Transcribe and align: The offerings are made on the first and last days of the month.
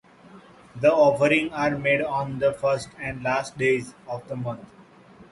The 0.77 0.91
offerings 0.91 1.51
are 1.53 1.77
made 1.77 2.01
on 2.01 2.39
the 2.39 2.53
first 2.53 2.89
and 2.99 3.21
last 3.21 3.55
days 3.59 3.93
of 4.07 4.27
the 4.27 4.35
month. 4.35 4.67